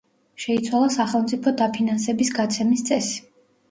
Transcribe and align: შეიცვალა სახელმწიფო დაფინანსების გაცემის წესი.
შეიცვალა 0.45 0.87
სახელმწიფო 0.95 1.55
დაფინანსების 1.61 2.37
გაცემის 2.43 2.87
წესი. 2.93 3.27